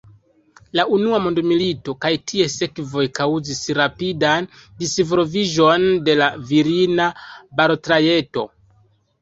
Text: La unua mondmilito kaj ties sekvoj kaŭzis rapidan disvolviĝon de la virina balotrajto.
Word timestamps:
La 0.77 0.83
unua 0.95 1.17
mondmilito 1.25 1.93
kaj 2.05 2.11
ties 2.31 2.55
sekvoj 2.61 3.05
kaŭzis 3.21 3.61
rapidan 3.81 4.49
disvolviĝon 4.81 5.87
de 6.09 6.19
la 6.23 6.31
virina 6.55 7.09
balotrajto. 7.61 8.49